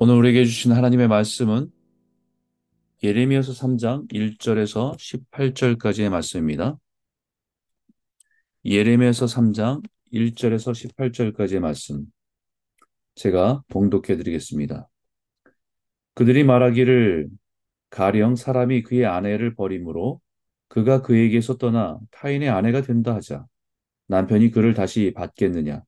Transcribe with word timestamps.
오늘 0.00 0.14
우리에게 0.14 0.44
주신 0.44 0.70
하나님의 0.70 1.08
말씀은 1.08 1.72
예레미야서 3.02 3.50
3장 3.50 4.06
1절에서 4.06 4.96
18절까지의 4.96 6.08
말씀입니다. 6.08 6.78
예레미야서 8.64 9.26
3장 9.26 9.82
1절에서 10.12 10.94
18절까지의 10.94 11.58
말씀 11.58 12.04
제가 13.16 13.64
봉독해 13.66 14.16
드리겠습니다. 14.16 14.88
그들이 16.14 16.44
말하기를 16.44 17.28
가령 17.90 18.36
사람이 18.36 18.84
그의 18.84 19.04
아내를 19.04 19.56
버림으로 19.56 20.20
그가 20.68 21.02
그에게서 21.02 21.56
떠나 21.56 21.98
타인의 22.12 22.50
아내가 22.50 22.82
된다 22.82 23.16
하자 23.16 23.46
남편이 24.06 24.52
그를 24.52 24.74
다시 24.74 25.12
받겠느냐 25.16 25.82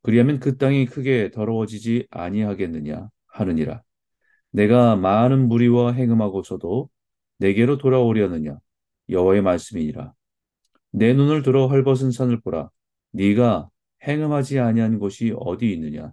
그리하면 0.00 0.40
그 0.40 0.56
땅이 0.56 0.86
크게 0.86 1.30
더러워지지 1.32 2.06
아니하겠느냐 2.10 3.10
하느니라. 3.32 3.82
내가 4.50 4.96
많은 4.96 5.48
무리와 5.48 5.92
행음하고서도 5.92 6.88
내게로 7.38 7.78
돌아오려느냐? 7.78 8.58
여호와의 9.08 9.42
말씀이니라. 9.42 10.12
내 10.90 11.14
눈을 11.14 11.42
들어 11.42 11.66
헐벗은 11.66 12.12
산을 12.12 12.40
보라. 12.40 12.70
네가 13.12 13.68
행음하지 14.06 14.58
아니한 14.58 14.98
곳이 14.98 15.34
어디 15.36 15.72
있느냐? 15.72 16.12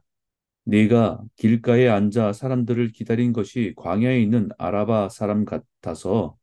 네가 0.66 1.22
길가에 1.36 1.88
앉아 1.90 2.34
사람들을 2.34 2.92
기다린 2.92 3.34
것이 3.34 3.74
광야에 3.76 4.22
있는 4.22 4.50
아라바 4.58 5.10
사람 5.10 5.46
같아서 5.46 6.38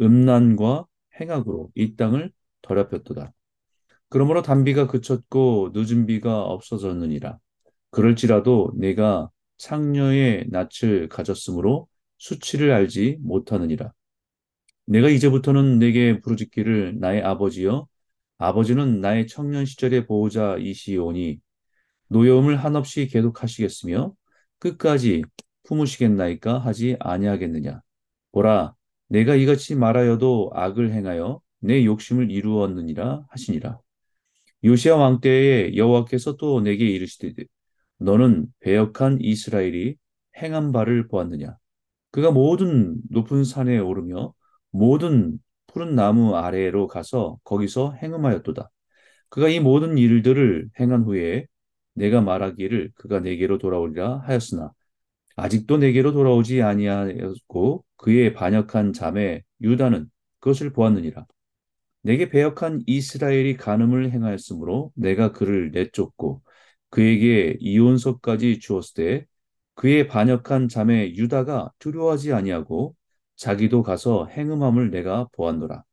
음란과 0.00 0.86
행악으로 1.20 1.70
이 1.74 1.96
땅을 1.96 2.32
더럽혔도다. 2.62 3.32
그러므로 4.08 4.42
단비가 4.42 4.86
그쳤고 4.88 5.70
늦은 5.74 6.06
비가 6.06 6.42
없어졌느니라. 6.42 7.38
그럴지라도 7.90 8.72
내가 8.76 9.30
창녀의 9.60 10.46
낯을 10.48 11.08
가졌으므로 11.08 11.86
수치를 12.18 12.72
알지 12.72 13.18
못하느니라. 13.20 13.92
내가 14.86 15.08
이제부터는 15.10 15.78
내게 15.78 16.18
부르짖기를 16.20 16.98
나의 16.98 17.22
아버지여 17.22 17.86
아버지는 18.38 19.00
나의 19.00 19.26
청년 19.26 19.66
시절의 19.66 20.06
보호자이시오니 20.06 21.40
노여움을 22.08 22.56
한없이 22.56 23.06
계속하시겠으며 23.06 24.14
끝까지 24.58 25.22
품으시겠나이까 25.64 26.58
하지 26.58 26.96
아니하겠느냐. 26.98 27.82
보라, 28.32 28.74
내가 29.08 29.34
이같이 29.34 29.74
말하여도 29.74 30.52
악을 30.54 30.92
행하여 30.92 31.40
내 31.60 31.84
욕심을 31.84 32.30
이루었느니라 32.30 33.26
하시니라. 33.28 33.78
요시아 34.64 34.96
왕 34.96 35.20
때에 35.20 35.76
여호와께서 35.76 36.36
또 36.36 36.60
내게 36.60 36.86
이르시되 36.86 37.44
너는 38.00 38.46
배역한 38.60 39.18
이스라엘이 39.20 39.96
행한 40.38 40.72
바를 40.72 41.06
보았느냐. 41.08 41.56
그가 42.10 42.30
모든 42.32 42.96
높은 43.10 43.44
산에 43.44 43.78
오르며 43.78 44.34
모든 44.70 45.38
푸른 45.66 45.94
나무 45.94 46.34
아래로 46.36 46.88
가서 46.88 47.38
거기서 47.44 47.92
행음하였도다. 47.94 48.70
그가 49.28 49.48
이 49.48 49.60
모든 49.60 49.98
일들을 49.98 50.70
행한 50.80 51.04
후에 51.04 51.46
내가 51.94 52.20
말하기를 52.20 52.92
그가 52.96 53.20
내게로 53.20 53.58
돌아오리라 53.58 54.18
하였으나 54.26 54.72
아직도 55.36 55.78
내게로 55.78 56.12
돌아오지 56.12 56.62
아니하였고 56.62 57.84
그의 57.96 58.32
반역한 58.34 58.92
자매 58.92 59.42
유다는 59.60 60.10
그것을 60.40 60.72
보았느니라. 60.72 61.26
내게 62.02 62.30
배역한 62.30 62.82
이스라엘이 62.86 63.56
간음을 63.56 64.10
행하였으므로 64.10 64.90
내가 64.94 65.32
그를 65.32 65.70
내쫓고 65.70 66.42
그에게 66.90 67.56
이혼서까지 67.60 68.58
주었을 68.60 68.94
때 68.94 69.26
그의 69.74 70.08
반역한 70.08 70.68
자매 70.68 71.08
유다가 71.14 71.70
두려워하지 71.78 72.32
아니하고 72.32 72.94
자기도 73.36 73.82
가서 73.82 74.26
행음함을 74.26 74.90
내가 74.90 75.28
보았노라. 75.32 75.84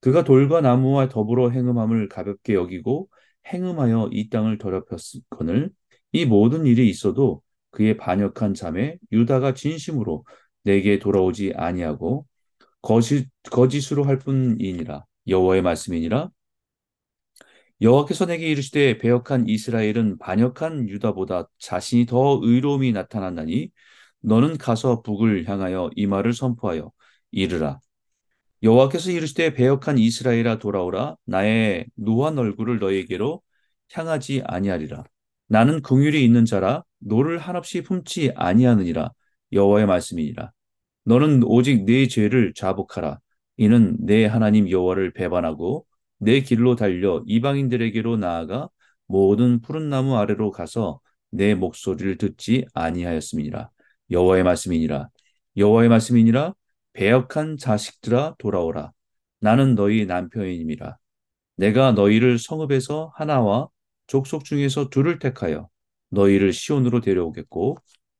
그가 0.00 0.24
돌과 0.24 0.60
나무와 0.60 1.08
더불어 1.08 1.50
행음함을 1.50 2.08
가볍게 2.08 2.54
여기고 2.54 3.08
행음하여 3.52 4.10
이 4.12 4.28
땅을 4.30 4.58
더럽혔거늘 4.58 5.70
이 6.12 6.24
모든 6.24 6.66
일이 6.66 6.88
있어도 6.88 7.42
그의 7.70 7.96
반역한 7.96 8.54
자매 8.54 8.98
유다가 9.12 9.54
진심으로 9.54 10.24
내게 10.62 10.98
돌아오지 10.98 11.52
아니하고 11.54 12.26
거짓, 12.82 13.28
거짓으로 13.50 14.04
할 14.04 14.18
뿐이니라 14.18 15.04
여호와의 15.28 15.62
말씀이니라 15.62 16.30
여호와께서 17.82 18.26
내게 18.26 18.48
이르시되 18.48 18.98
배역한 18.98 19.48
이스라엘은 19.48 20.18
반역한 20.18 20.88
유다보다 20.88 21.48
자신이 21.58 22.06
더 22.06 22.40
의로움이 22.42 22.92
나타났나니 22.92 23.70
너는 24.20 24.56
가서 24.58 25.02
북을 25.02 25.48
향하여 25.48 25.90
이 25.94 26.06
말을 26.06 26.32
선포하여 26.32 26.90
이르라. 27.32 27.80
여호와께서 28.62 29.10
이르시되 29.10 29.52
배역한 29.54 29.98
이스라엘아 29.98 30.58
돌아오라. 30.58 31.16
나의 31.26 31.86
노한 31.96 32.38
얼굴을 32.38 32.78
너에게로 32.78 33.42
향하지 33.92 34.42
아니하리라. 34.46 35.04
나는 35.48 35.82
긍휼이 35.82 36.24
있는 36.24 36.46
자라. 36.46 36.82
노를 36.98 37.38
한없이 37.38 37.82
품지 37.82 38.32
아니하느니라. 38.34 39.10
여호와의 39.52 39.86
말씀이니라. 39.86 40.50
너는 41.04 41.42
오직 41.44 41.84
네 41.84 42.08
죄를 42.08 42.54
자복하라. 42.54 43.20
이는 43.58 43.96
내 44.00 44.24
하나님 44.24 44.70
여호와를 44.70 45.12
배반하고 45.12 45.86
내 46.18 46.40
길로 46.40 46.76
달려 46.76 47.22
이방인들에게로 47.26 48.16
나아가 48.16 48.68
모든 49.06 49.60
푸른 49.60 49.88
나무 49.90 50.16
아래로 50.16 50.50
가서 50.50 51.00
내 51.30 51.54
목소리를 51.54 52.16
듣지 52.18 52.64
아니하였음이니라 52.74 53.70
여호와의 54.10 54.44
말씀이니라 54.44 55.08
여호와의 55.56 55.88
말씀이니라 55.88 56.54
배역한 56.92 57.58
자식들아 57.58 58.36
돌아오라. 58.38 58.92
나는 59.40 59.74
너희 59.74 60.06
남편임이라. 60.06 60.96
내가 61.56 61.92
너희를 61.92 62.38
성읍에서 62.38 63.12
하나와 63.14 63.68
족속 64.06 64.44
중에서 64.44 64.88
둘을 64.90 65.18
택하여 65.18 65.68
너희를 66.10 66.52
시온으로 66.52 67.00
데려오겠고 67.00 67.76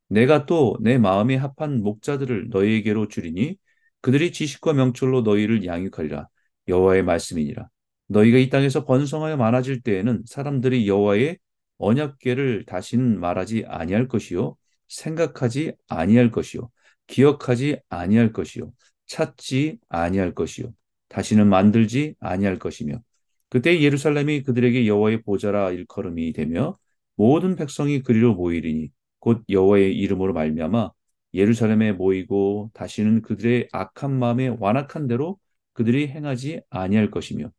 내가 0.09 0.47
또 0.47 0.77
내 0.81 0.99
마음에 0.99 1.37
합한 1.37 1.83
목자들을 1.83 2.49
너희에게로 2.51 3.09
주리니 3.09 3.57
그들이 4.01 4.33
지식과 4.33 4.73
명철로 4.75 5.23
너희를 5.23 5.65
양육하리라. 5.67 6.29
여호와의 6.69 7.03
말씀이니라. 7.05 7.69
너희가 8.09 8.39
이 8.39 8.49
땅에서 8.49 8.85
번성하여 8.85 9.37
많아질 9.37 9.83
때에는 9.83 10.23
사람들이 10.27 10.89
여호와의 10.89 11.39
언약궤를 11.79 12.65
다시는 12.65 13.21
말하지 13.21 13.65
아니할 13.67 14.09
것이요 14.09 14.57
생각하지 14.89 15.73
아니할 15.89 16.31
것이요 16.31 16.71
기억하지 17.07 17.81
아니할 17.89 18.33
것이요 18.33 18.73
찾지 19.07 19.79
아니할 19.89 20.35
것이요 20.35 20.73
다시는 21.09 21.49
만들지 21.49 22.15
아니할 22.21 22.59
것이며 22.59 23.01
그때 23.49 23.81
예루살렘이 23.81 24.43
그들에게 24.43 24.87
여호와의 24.87 25.23
보좌라 25.23 25.71
일컬음이 25.71 26.33
되며 26.33 26.75
모든 27.15 27.57
백성이 27.57 28.03
그리로 28.03 28.35
모이리니 28.35 28.91
곧 29.19 29.45
여호와의 29.49 29.97
이름으로 29.97 30.33
말미암아 30.33 30.91
예루살렘에 31.35 31.93
모이고 31.93 32.71
다시는 32.75 33.23
그들의 33.23 33.69
악한 33.73 34.19
마음에 34.19 34.49
완악한 34.49 35.07
대로 35.07 35.39
그들이 35.73 36.09
행하지 36.09 36.63
아니할 36.71 37.11
것이며 37.11 37.51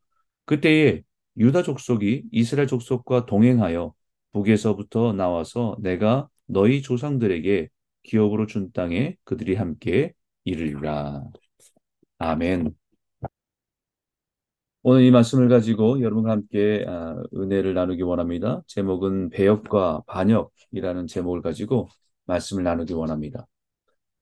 그때에 0.47 1.03
유다 1.37 1.63
족속이 1.63 2.23
이스라엘 2.31 2.67
족속과 2.67 3.25
동행하여 3.25 3.93
북에서부터 4.31 5.13
나와서 5.13 5.77
내가 5.81 6.29
너희 6.47 6.81
조상들에게 6.81 7.69
기업으로 8.03 8.47
준 8.47 8.71
땅에 8.71 9.17
그들이 9.25 9.55
함께 9.55 10.13
이르리라. 10.45 11.23
아멘. 12.19 12.73
오늘 14.83 15.03
이 15.03 15.11
말씀을 15.11 15.49
가지고 15.49 16.01
여러분과 16.01 16.31
함께 16.31 16.85
아, 16.87 17.21
은혜를 17.35 17.73
나누기 17.73 18.03
원합니다. 18.03 18.61
제목은 18.67 19.29
배역과 19.31 20.03
반역이라는 20.07 21.07
제목을 21.07 21.41
가지고 21.41 21.89
말씀을 22.25 22.63
나누기 22.63 22.93
원합니다. 22.93 23.47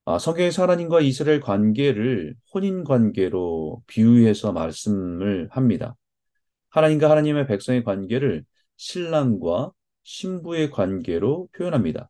아, 0.05 0.17
성경에서 0.17 0.63
하나님과 0.63 1.01
이스라엘 1.01 1.39
관계를 1.39 2.35
혼인 2.53 2.83
관계로 2.83 3.83
비유해서 3.87 4.53
말씀을 4.53 5.49
합니다. 5.51 5.95
하나님과 6.75 7.09
하나님의 7.09 7.47
백성의 7.47 7.85
관계를 7.85 8.43
신랑과 8.75 9.71
신부의 10.03 10.71
관계로 10.71 11.47
표현합니다. 11.53 12.09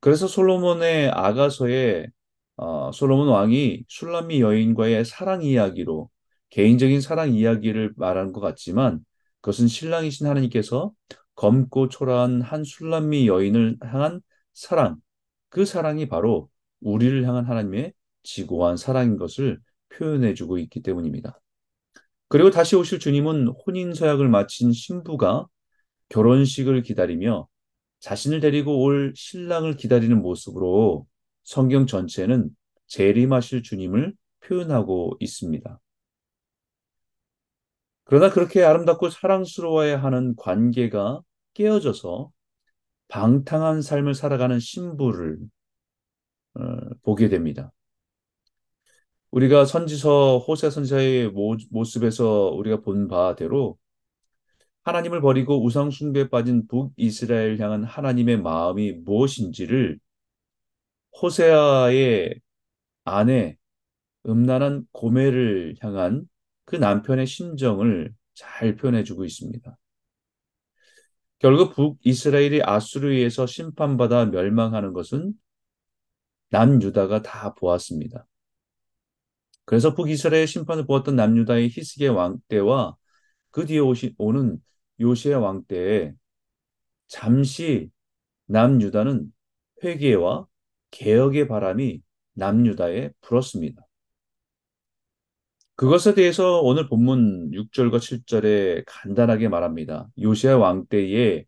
그래서 0.00 0.26
솔로몬의 0.28 1.08
아가서에 1.10 2.08
어, 2.56 2.92
솔로몬 2.92 3.28
왕이 3.28 3.84
술람미 3.88 4.42
여인과의 4.42 5.06
사랑 5.06 5.42
이야기로 5.42 6.10
개인적인 6.50 7.00
사랑 7.00 7.32
이야기를 7.34 7.94
말하는 7.96 8.32
것 8.32 8.40
같지만 8.40 9.00
그것은 9.40 9.68
신랑이신 9.68 10.26
하나님께서 10.26 10.92
검고 11.34 11.88
초라한 11.88 12.42
한 12.42 12.64
술람미 12.64 13.26
여인을 13.26 13.78
향한 13.80 14.20
사랑, 14.52 14.98
그 15.48 15.64
사랑이 15.64 16.08
바로 16.08 16.50
우리를 16.80 17.26
향한 17.26 17.46
하나님의 17.46 17.94
지고한 18.22 18.76
사랑인 18.76 19.16
것을 19.16 19.60
표현해주고 19.88 20.58
있기 20.58 20.82
때문입니다. 20.82 21.40
그리고 22.32 22.48
다시 22.48 22.76
오실 22.76 22.98
주님은 22.98 23.48
혼인 23.48 23.92
서약을 23.92 24.26
마친 24.26 24.72
신부가 24.72 25.46
결혼식을 26.08 26.80
기다리며 26.80 27.46
자신을 28.00 28.40
데리고 28.40 28.82
올 28.82 29.12
신랑을 29.14 29.76
기다리는 29.76 30.18
모습으로 30.22 31.06
성경 31.42 31.86
전체는 31.86 32.48
재림하실 32.86 33.62
주님을 33.62 34.14
표현하고 34.40 35.18
있습니다. 35.20 35.78
그러나 38.04 38.30
그렇게 38.30 38.62
아름답고 38.62 39.10
사랑스러워야 39.10 40.02
하는 40.02 40.34
관계가 40.36 41.20
깨어져서 41.52 42.32
방탕한 43.08 43.82
삶을 43.82 44.14
살아가는 44.14 44.58
신부를 44.58 45.36
어, 46.54 46.60
보게 47.02 47.28
됩니다. 47.28 47.72
우리가 49.32 49.64
선지서 49.64 50.38
호세 50.38 50.70
선지자의 50.70 51.32
모습에서 51.70 52.50
우리가 52.50 52.82
본 52.82 53.08
바대로 53.08 53.78
하나님을 54.82 55.20
버리고 55.22 55.64
우상 55.64 55.90
숭배에 55.90 56.28
빠진 56.28 56.66
북이스라엘 56.66 57.58
향한 57.58 57.82
하나님의 57.82 58.42
마음이 58.42 58.92
무엇인지를 58.92 59.98
호세아의 61.20 62.40
아내 63.04 63.56
음란한 64.26 64.86
고매를 64.92 65.76
향한 65.80 66.28
그 66.64 66.76
남편의 66.76 67.26
심정을 67.26 68.12
잘 68.34 68.76
표현해주고 68.76 69.24
있습니다. 69.24 69.78
결국 71.38 71.74
북이스라엘이 71.74 72.62
아수르에 72.62 73.16
의해서 73.16 73.46
심판받아 73.46 74.26
멸망하는 74.26 74.92
것은 74.92 75.32
남유다가 76.50 77.22
다 77.22 77.54
보았습니다. 77.54 78.26
그래서 79.64 79.94
북이스라엘 79.94 80.46
심판을 80.46 80.86
보았던 80.86 81.16
남유다의 81.16 81.68
히스기의 81.70 82.10
왕 82.10 82.38
때와 82.48 82.96
그 83.50 83.66
뒤에 83.66 83.78
오시, 83.78 84.14
오는 84.18 84.58
요시의 85.00 85.36
왕 85.36 85.64
때에 85.66 86.12
잠시 87.08 87.90
남유다는 88.46 89.32
회개와 89.84 90.46
개혁의 90.90 91.48
바람이 91.48 92.02
남유다에 92.34 93.12
불었습니다. 93.20 93.82
그것에 95.74 96.14
대해서 96.14 96.60
오늘 96.60 96.88
본문 96.88 97.50
6절과 97.52 97.98
7절에 97.98 98.84
간단하게 98.86 99.48
말합니다. 99.48 100.08
요시아 100.20 100.56
왕 100.58 100.86
때에 100.86 101.44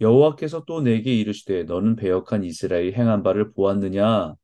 여호와께서 0.00 0.64
또 0.64 0.80
내게 0.80 1.14
이르시되 1.14 1.64
너는 1.64 1.96
배역한 1.96 2.44
이스라엘 2.44 2.94
행한 2.94 3.22
바를 3.22 3.52
보았느냐 3.52 4.34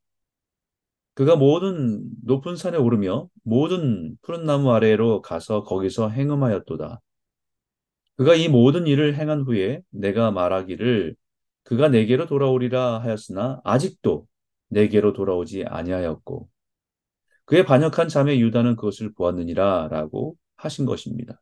그가 1.21 1.37
모든 1.37 2.03
높은 2.25 2.57
산에 2.57 2.79
오르며 2.79 3.29
모든 3.43 4.17
푸른 4.23 4.47
나무 4.47 4.73
아래로 4.73 5.21
가서 5.21 5.65
거기서 5.65 6.09
행음하였도다. 6.09 6.99
그가 8.17 8.35
이 8.35 8.49
모든 8.49 8.87
일을 8.87 9.15
행한 9.17 9.43
후에 9.43 9.83
내가 9.91 10.31
말하기를 10.31 11.15
그가 11.65 11.91
내게로 11.91 12.25
돌아오리라 12.25 13.01
하였으나 13.01 13.61
아직도 13.65 14.27
내게로 14.69 15.13
돌아오지 15.13 15.67
아니하였고 15.67 16.49
그의 17.45 17.67
반역한 17.67 18.09
자매 18.09 18.39
유다는 18.39 18.77
그것을 18.77 19.13
보았느니라 19.13 19.89
라고 19.91 20.37
하신 20.57 20.87
것입니다. 20.87 21.39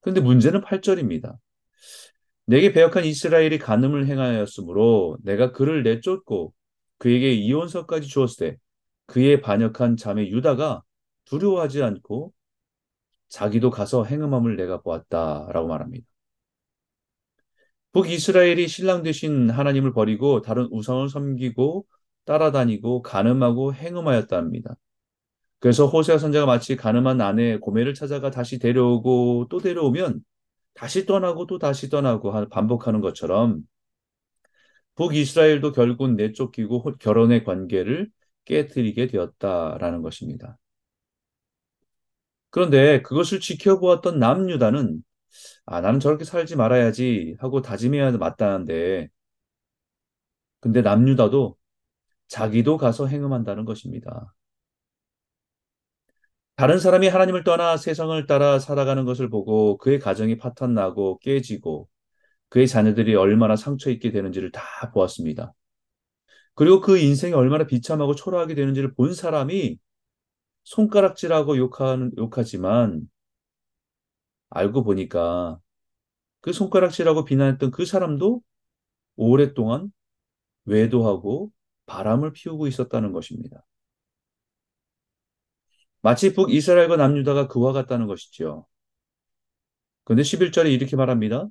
그런데 0.00 0.20
문제는 0.20 0.62
8절입니다. 0.62 1.36
내게 2.46 2.72
배역한 2.72 3.04
이스라엘이 3.04 3.60
간음을 3.60 4.08
행하였으므로 4.08 5.18
내가 5.22 5.52
그를 5.52 5.84
내쫓고 5.84 6.52
그에게 7.04 7.34
이혼서까지 7.34 8.08
주었을 8.08 8.52
때 8.52 8.58
그의 9.04 9.42
반역한 9.42 9.98
자매 9.98 10.26
유다가 10.26 10.82
두려워하지 11.26 11.82
않고 11.82 12.32
자기도 13.28 13.68
가서 13.68 14.04
행음함을 14.04 14.56
내가 14.56 14.80
보았다라고 14.80 15.68
말합니다. 15.68 16.06
북이스라엘이 17.92 18.68
신랑 18.68 19.02
되신 19.02 19.50
하나님을 19.50 19.92
버리고 19.92 20.40
다른 20.40 20.66
우상을 20.70 21.06
섬기고 21.10 21.84
따라다니고 22.24 23.02
간음하고 23.02 23.74
행음하였답니다. 23.74 24.74
그래서 25.58 25.86
호세아 25.86 26.16
선자가 26.16 26.46
마치 26.46 26.74
가늠한 26.74 27.20
아내 27.20 27.58
고멜을 27.58 27.92
찾아가 27.92 28.30
다시 28.30 28.58
데려오고 28.58 29.48
또 29.50 29.58
데려오면 29.58 30.24
다시 30.72 31.04
떠나고 31.04 31.46
또 31.48 31.58
다시 31.58 31.90
떠나고 31.90 32.48
반복하는 32.48 33.02
것처럼 33.02 33.60
북이스라엘도 34.96 35.72
결국 35.72 36.12
내쫓기고 36.14 36.82
결혼의 36.98 37.44
관계를 37.44 38.10
깨뜨리게 38.44 39.08
되었다라는 39.08 40.02
것입니다. 40.02 40.58
그런데 42.50 43.02
그것을 43.02 43.40
지켜보았던 43.40 44.18
남유다는 44.18 45.02
아, 45.66 45.80
나는 45.80 46.00
저렇게 46.00 46.24
살지 46.24 46.56
말아야지 46.56 47.36
하고 47.40 47.62
다짐해야 47.62 48.12
마땅한데 48.12 49.08
근데 50.60 50.82
남유다도 50.82 51.56
자기도 52.28 52.78
가서 52.78 53.06
행음한다는 53.06 53.64
것입니다. 53.64 54.34
다른 56.56 56.78
사람이 56.78 57.08
하나님을 57.08 57.44
떠나 57.44 57.76
세상을 57.76 58.26
따라 58.26 58.58
살아가는 58.60 59.04
것을 59.04 59.28
보고 59.28 59.76
그의 59.78 59.98
가정이 59.98 60.38
파탄나고 60.38 61.18
깨지고 61.18 61.88
그의 62.48 62.68
자녀들이 62.68 63.14
얼마나 63.14 63.56
상처 63.56 63.90
있게 63.90 64.12
되는지를 64.12 64.52
다 64.52 64.62
보았습니다. 64.92 65.54
그리고 66.54 66.80
그 66.80 66.98
인생이 66.98 67.32
얼마나 67.34 67.66
비참하고 67.66 68.14
초라하게 68.14 68.54
되는지를 68.54 68.94
본 68.94 69.14
사람이 69.14 69.78
손가락질하고 70.64 71.56
욕하는, 71.58 72.12
욕하지만 72.16 73.08
알고 74.50 74.84
보니까 74.84 75.58
그 76.40 76.52
손가락질하고 76.52 77.24
비난했던 77.24 77.70
그 77.70 77.86
사람도 77.86 78.42
오랫동안 79.16 79.92
외도하고 80.66 81.52
바람을 81.86 82.32
피우고 82.32 82.66
있었다는 82.68 83.12
것입니다. 83.12 83.64
마치 86.02 86.34
북이스라엘과 86.34 86.96
남유다가 86.96 87.48
그와 87.48 87.72
같다는 87.72 88.06
것이죠. 88.06 88.66
그런데 90.04 90.22
11절에 90.22 90.72
이렇게 90.72 90.96
말합니다. 90.96 91.48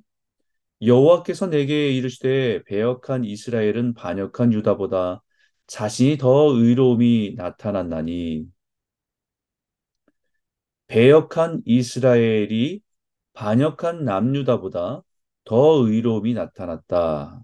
여호와께서 0.82 1.48
내게 1.48 1.90
이르시되 1.92 2.62
배역한 2.64 3.24
이스라엘은 3.24 3.94
반역한 3.94 4.52
유다보다 4.52 5.22
자신이 5.66 6.18
더 6.18 6.52
의로움이 6.54 7.34
나타났나니 7.36 8.46
배역한 10.86 11.62
이스라엘이 11.64 12.80
반역한 13.32 14.04
남유다보다 14.04 15.02
더 15.44 15.86
의로움이 15.86 16.34
나타났다. 16.34 17.42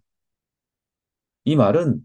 이 1.44 1.56
말은 1.56 2.04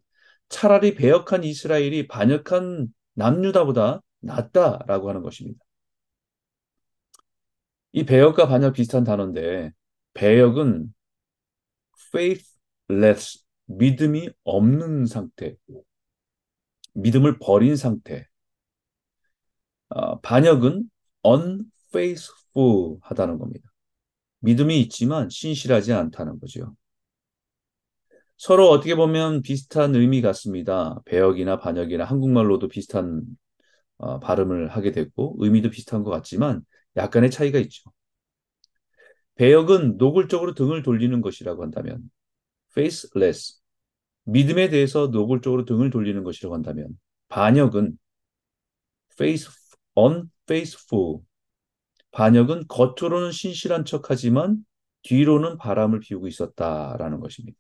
차라리 0.49 0.95
배역한 0.95 1.43
이스라엘이 1.43 2.07
반역한 2.07 2.87
남유다보다 3.13 4.01
낫다라고 4.21 5.09
하는 5.09 5.21
것입니다. 5.21 5.59
이 7.93 8.05
배역과 8.05 8.47
반역 8.47 8.73
비슷한 8.73 9.03
단어인데 9.03 9.71
배역은 10.13 10.93
faithless, 12.15 13.43
믿음이 13.65 14.29
없는 14.43 15.05
상태, 15.05 15.55
믿음을 16.93 17.39
버린 17.39 17.75
상태. 17.75 18.27
어, 19.89 20.19
반역은 20.21 20.89
unfaithful 21.23 22.97
하다는 23.01 23.37
겁니다. 23.37 23.69
믿음이 24.39 24.79
있지만 24.81 25.29
신실하지 25.29 25.93
않다는 25.93 26.39
거죠. 26.39 26.75
서로 28.37 28.69
어떻게 28.69 28.95
보면 28.95 29.41
비슷한 29.41 29.95
의미 29.95 30.21
같습니다. 30.21 30.99
배역이나 31.05 31.59
반역이나 31.59 32.03
한국말로도 32.05 32.67
비슷한 32.67 33.23
어, 33.97 34.19
발음을 34.19 34.69
하게 34.69 34.91
됐고 34.91 35.37
의미도 35.39 35.69
비슷한 35.69 36.03
것 36.03 36.11
같지만 36.11 36.65
약간의 36.97 37.31
차이가 37.31 37.59
있죠. 37.59 37.91
배역은 39.35 39.97
노골적으로 39.97 40.53
등을 40.53 40.83
돌리는 40.83 41.21
것이라고 41.21 41.63
한다면 41.63 42.09
faceless 42.71 43.59
믿음에 44.23 44.69
대해서 44.69 45.07
노골적으로 45.07 45.65
등을 45.65 45.89
돌리는 45.89 46.23
것이라고 46.23 46.55
한다면 46.55 46.97
반역은 47.29 47.97
faith 49.13 49.49
unfaithful 49.97 51.19
반역은 52.11 52.67
겉으로는 52.67 53.31
신실한 53.31 53.85
척하지만 53.85 54.65
뒤로는 55.03 55.57
바람을 55.57 55.99
피우고 55.99 56.27
있었다라는 56.27 57.19
것입니다. 57.19 57.57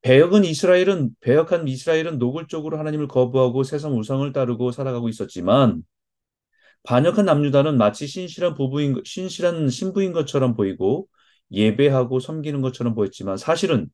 배역은 0.00 0.44
이스라엘은 0.44 1.14
배역한 1.20 1.68
이스라엘은 1.68 2.18
노골적으로 2.18 2.76
하나님을 2.78 3.06
거부하고 3.06 3.62
세상 3.62 3.96
우상을 3.96 4.32
따르고 4.32 4.72
살아가고 4.72 5.08
있었지만 5.08 5.84
반역한 6.84 7.24
남유다는 7.26 7.78
마치 7.78 8.06
신실한 8.06 8.54
부부인 8.54 9.02
신실한 9.04 9.68
신부인 9.68 10.12
것처럼 10.12 10.54
보이고 10.54 11.08
예배하고 11.52 12.18
섬기는 12.20 12.60
것처럼 12.60 12.94
보였지만 12.94 13.36
사실은 13.36 13.88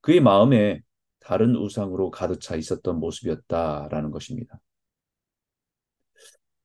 그의 0.00 0.20
마음에 0.20 0.80
다른 1.20 1.56
우상으로 1.56 2.10
가득 2.10 2.40
차 2.40 2.56
있었던 2.56 2.98
모습이었다라는 2.98 4.10
것입니다. 4.10 4.60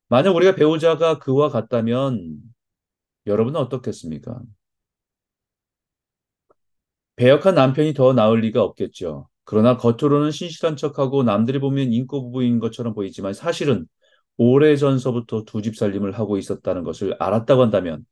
만약 0.09 0.35
우리가 0.35 0.55
배우자가 0.55 1.19
그와 1.19 1.49
같다면 1.49 2.37
여러분은 3.25 3.59
어떻겠습니까? 3.59 4.41
배역한 7.17 7.55
남편이 7.55 7.93
더 7.93 8.13
나을 8.13 8.39
리가 8.41 8.63
없겠죠. 8.63 9.27
그러나 9.43 9.77
겉으로는 9.77 10.31
신실한 10.31 10.75
척하고 10.77 11.23
남들이 11.23 11.59
보면 11.59 11.91
인고 11.91 12.23
부부인 12.23 12.59
것처럼 12.59 12.93
보이지만 12.93 13.33
사실은 13.33 13.87
오래전서부터 14.37 15.43
두 15.45 15.61
집 15.61 15.75
살림을 15.77 16.13
하고 16.17 16.37
있었다는 16.37 16.83
것을 16.83 17.15
알았다고 17.19 17.61
한다면 17.61 18.05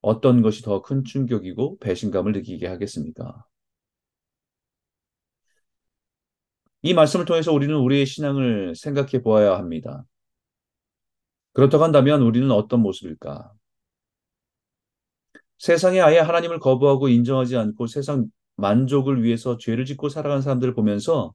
어떤 0.00 0.42
것이 0.42 0.62
더 0.62 0.82
큰 0.82 1.04
충격이고 1.04 1.78
배신감을 1.78 2.32
느끼게 2.32 2.66
하겠습니까? 2.66 3.44
이 6.82 6.94
말씀을 6.94 7.24
통해서 7.24 7.52
우리는 7.52 7.74
우리의 7.76 8.06
신앙을 8.06 8.74
생각해 8.76 9.22
보아야 9.22 9.56
합니다. 9.56 10.04
그렇다고 11.52 11.84
한다면 11.84 12.22
우리는 12.22 12.50
어떤 12.50 12.80
모습일까? 12.80 13.52
세상에 15.58 16.00
아예 16.00 16.18
하나님을 16.18 16.58
거부하고 16.60 17.08
인정하지 17.08 17.56
않고 17.56 17.86
세상 17.86 18.26
만족을 18.56 19.22
위해서 19.22 19.56
죄를 19.58 19.84
짓고 19.84 20.08
살아가는 20.08 20.42
사람들을 20.42 20.74
보면서 20.74 21.32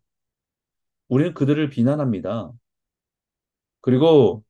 우리는 1.07 1.33
그들을 1.33 1.69
비난합니다. 1.69 2.51
그리고 3.83 4.45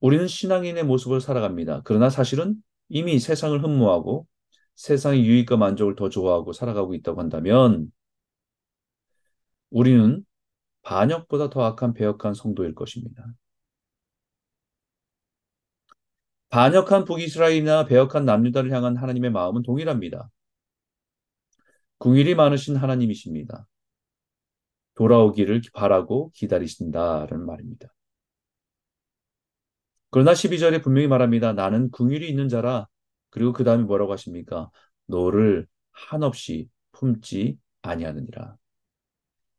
우리는 0.00 0.28
신앙인의 0.28 0.84
모습을 0.84 1.22
살아갑니다. 1.22 1.82
그러나 1.84 2.10
사실은 2.10 2.62
이미 2.90 3.18
세상을 3.18 3.64
흠모하고 3.64 4.26
세상의 4.74 5.24
유익과 5.24 5.56
만족을 5.56 5.96
더 5.96 6.10
좋아하고 6.10 6.52
살아가고 6.52 6.94
있다고 6.94 7.18
한다면 7.18 7.90
우리는 9.70 10.22
반역보다 10.82 11.48
더 11.48 11.64
악한 11.64 11.94
배역한 11.94 12.34
성도일 12.34 12.74
것입니다. 12.74 13.24
반역한 16.50 17.06
북이스라엘이나 17.06 17.86
배역한 17.86 18.26
남유다를 18.26 18.70
향한 18.70 18.98
하나님의 18.98 19.30
마음은 19.30 19.62
동일합니다. 19.62 20.28
궁일이 21.96 22.34
많으신 22.34 22.76
하나님이십니다. 22.76 23.66
돌아오기를 24.94 25.62
바라고 25.72 26.30
기다리신다라는 26.34 27.46
말입니다. 27.46 27.88
그러나 30.10 30.32
12절에 30.34 30.82
분명히 30.82 31.06
말합니다. 31.08 31.52
나는 31.52 31.90
궁일이 31.90 32.28
있는 32.28 32.48
자라. 32.48 32.86
그리고 33.30 33.52
그 33.52 33.64
다음에 33.64 33.84
뭐라고 33.84 34.12
하십니까? 34.12 34.70
너를 35.06 35.66
한없이 35.92 36.68
품지 36.92 37.58
아니하느니라. 37.82 38.56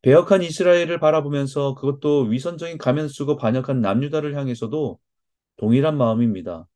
배역한 0.02 0.44
이스라엘을 0.44 1.00
바라보면서 1.00 1.76
그것도 1.76 2.24
위선적인 2.24 2.78
가면 2.78 3.10
쓰고 3.10 3.36
반역한 3.36 3.82
남유다를 3.82 4.36
향해서도 4.36 5.00
동일한 5.58 5.98
마음입니다. 5.98 6.68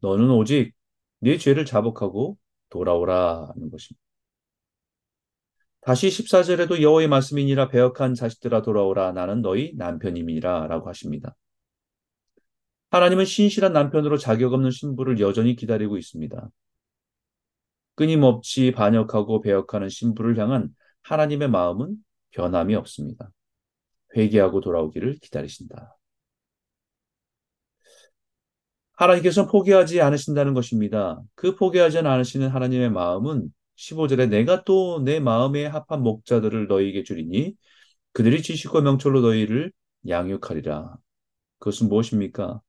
너는 0.00 0.30
오직 0.30 0.72
네 1.20 1.38
죄를 1.38 1.64
자복하고 1.64 2.38
돌아오라 2.70 3.52
하는 3.54 3.70
것입니다. 3.70 4.02
다시 5.82 6.08
14절에도 6.08 6.80
여호와의 6.80 7.08
말씀이니라 7.08 7.68
배역한 7.68 8.14
자식들아 8.14 8.62
돌아오라 8.62 9.12
나는 9.12 9.42
너희 9.42 9.74
남편임이라 9.76 10.68
라고 10.68 10.88
하십니다. 10.88 11.34
하나님은 12.92 13.24
신실한 13.24 13.72
남편으로 13.72 14.18
자격 14.18 14.52
없는 14.52 14.70
신부를 14.70 15.18
여전히 15.18 15.56
기다리고 15.56 15.96
있습니다. 15.96 16.50
끊임없이 17.94 18.70
반역하고 18.70 19.40
배역하는 19.40 19.88
신부를 19.88 20.38
향한 20.38 20.68
하나님의 21.02 21.48
마음은 21.48 21.96
변함이 22.32 22.74
없습니다. 22.74 23.30
회개하고 24.14 24.60
돌아오기를 24.60 25.18
기다리신다. 25.20 25.96
하나님께서는 28.92 29.48
포기하지 29.50 30.02
않으신다는 30.02 30.52
것입니다. 30.52 31.22
그 31.34 31.56
포기하지 31.56 31.98
않으시는 31.98 32.48
하나님의 32.48 32.90
마음은 32.90 33.48
15절에 33.76 34.28
내가 34.28 34.64
또 34.64 35.00
내 35.02 35.18
마음에 35.18 35.64
합한 35.64 36.02
목자들을 36.02 36.66
너희에게 36.66 37.04
주리니 37.04 37.54
그들이 38.12 38.42
지식과 38.42 38.82
명철로 38.82 39.22
너희를 39.22 39.72
양육하리라. 40.06 40.94
그것은 41.58 41.88
무엇입니까? 41.88 42.60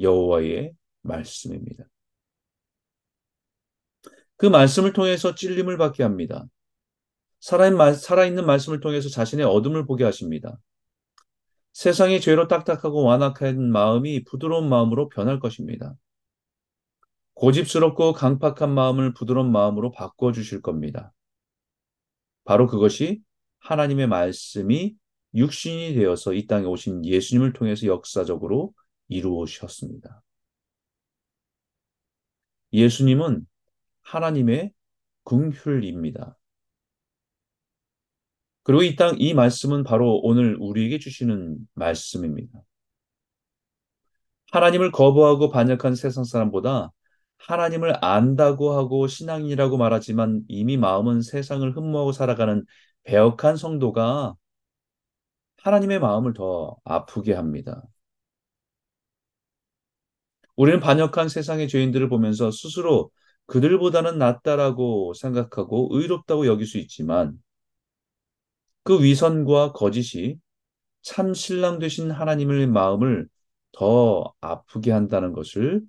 여호와의 0.00 0.72
말씀입니다. 1.02 1.84
그 4.36 4.46
말씀을 4.46 4.92
통해서 4.92 5.34
찔림을 5.34 5.76
받게 5.76 6.02
합니다. 6.02 6.46
살아있는 7.40 8.46
말씀을 8.46 8.80
통해서 8.80 9.08
자신의 9.08 9.46
어둠을 9.46 9.86
보게 9.86 10.04
하십니다. 10.04 10.58
세상의 11.72 12.20
죄로 12.20 12.48
딱딱하고 12.48 13.04
완악한 13.04 13.70
마음이 13.70 14.24
부드러운 14.24 14.68
마음으로 14.68 15.08
변할 15.08 15.40
것입니다. 15.40 15.94
고집스럽고 17.34 18.12
강팍한 18.12 18.70
마음을 18.74 19.14
부드러운 19.14 19.50
마음으로 19.52 19.92
바꿔주실 19.92 20.60
겁니다. 20.60 21.12
바로 22.44 22.66
그것이 22.66 23.22
하나님의 23.60 24.08
말씀이 24.08 24.94
육신이 25.34 25.94
되어서 25.94 26.34
이 26.34 26.46
땅에 26.46 26.66
오신 26.66 27.04
예수님을 27.04 27.52
통해서 27.52 27.86
역사적으로 27.86 28.74
이루어졌습니다. 29.10 30.22
예수님은 32.72 33.46
하나님의 34.02 34.72
궁휼입니다. 35.24 36.38
그리고 38.62 38.82
이 38.82 38.96
땅, 38.96 39.16
이 39.18 39.34
말씀은 39.34 39.84
바로 39.84 40.20
오늘 40.22 40.56
우리에게 40.60 40.98
주시는 40.98 41.58
말씀입니다. 41.74 42.62
하나님을 44.52 44.90
거부하고 44.92 45.50
반역한 45.50 45.94
세상 45.94 46.24
사람보다 46.24 46.92
하나님을 47.38 48.04
안다고 48.04 48.72
하고 48.72 49.06
신앙이라고 49.06 49.76
말하지만 49.76 50.42
이미 50.48 50.76
마음은 50.76 51.22
세상을 51.22 51.76
흠모하고 51.76 52.12
살아가는 52.12 52.64
배역한 53.04 53.56
성도가 53.56 54.34
하나님의 55.58 56.00
마음을 56.00 56.32
더 56.32 56.76
아프게 56.84 57.34
합니다. 57.34 57.82
우리는 60.60 60.78
반역한 60.78 61.30
세상의 61.30 61.68
죄인들을 61.68 62.10
보면서 62.10 62.50
스스로 62.50 63.10
그들보다는 63.46 64.18
낫다라고 64.18 65.14
생각하고 65.14 65.88
의롭다고 65.90 66.46
여길 66.46 66.66
수 66.66 66.76
있지만 66.76 67.42
그 68.82 69.02
위선과 69.02 69.72
거짓이 69.72 70.36
참 71.00 71.32
신랑 71.32 71.78
되신 71.78 72.10
하나님의 72.10 72.66
마음을 72.66 73.26
더 73.72 74.34
아프게 74.42 74.92
한다는 74.92 75.32
것을 75.32 75.80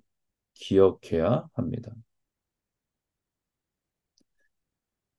기억해야 0.54 1.44
합니다. 1.52 1.92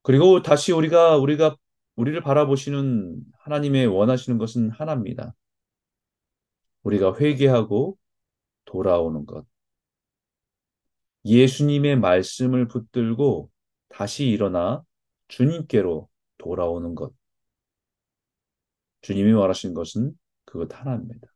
그리고 0.02 0.42
다시 0.42 0.72
우리가 0.72 1.18
우리가 1.18 1.56
우리를 1.96 2.20
바라보시는 2.22 3.22
하나님의 3.38 3.86
원하시는 3.86 4.40
것은 4.40 4.72
하나입니다. 4.72 5.36
우리가 6.82 7.16
회개하고 7.20 8.00
돌아오는 8.66 9.26
것. 9.26 9.46
예수님의 11.26 11.98
말씀을 12.00 12.68
붙들고 12.68 13.50
다시 13.90 14.28
일어나 14.28 14.84
주님께로 15.28 16.10
돌아오는 16.38 16.96
것. 16.96 17.14
주님이 19.02 19.34
말하신 19.34 19.74
것은 19.74 20.18
그것 20.46 20.74
하나입니다. 20.74 21.28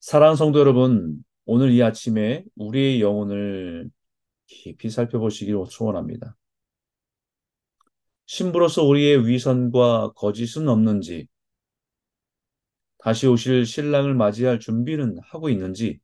사랑하는 0.00 0.36
성도 0.36 0.58
여러분, 0.58 1.24
오늘 1.44 1.70
이 1.70 1.82
아침에 1.82 2.44
우리의 2.56 3.00
영혼을 3.00 3.90
깊이 4.46 4.90
살펴보시기를 4.90 5.64
소원합니다. 5.68 6.36
신부로서 8.26 8.84
우리의 8.84 9.26
위선과 9.26 10.12
거짓은 10.14 10.68
없는지, 10.68 11.28
다시 13.02 13.26
오실 13.26 13.66
신랑을 13.66 14.14
맞이할 14.14 14.60
준비는 14.60 15.18
하고 15.24 15.48
있는지, 15.48 15.98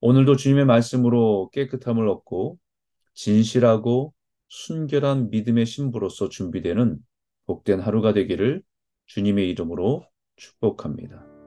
오늘도 0.00 0.36
주님의 0.36 0.64
말씀으로 0.64 1.50
깨끗함을 1.52 2.06
얻고 2.08 2.56
진실하고 3.14 4.14
순결한 4.46 5.30
믿음의 5.30 5.66
신부로서 5.66 6.28
준비되는 6.28 6.98
복된 7.46 7.80
하루가 7.80 8.12
되기를 8.12 8.62
주님의 9.06 9.50
이름으로 9.50 10.06
축복합니다. 10.36 11.37